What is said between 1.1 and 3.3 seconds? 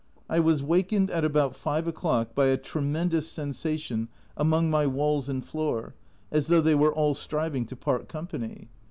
at about 5 o'clock by a tremendous